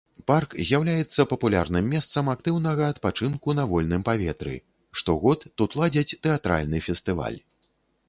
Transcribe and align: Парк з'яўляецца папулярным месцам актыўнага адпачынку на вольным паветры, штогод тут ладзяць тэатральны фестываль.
Парк 0.29 0.53
з'яўляецца 0.69 1.25
папулярным 1.33 1.85
месцам 1.97 2.31
актыўнага 2.33 2.89
адпачынку 2.95 3.57
на 3.59 3.67
вольным 3.75 4.01
паветры, 4.11 4.55
штогод 5.03 5.49
тут 5.61 5.71
ладзяць 5.85 6.17
тэатральны 6.29 6.87
фестываль. 6.91 7.43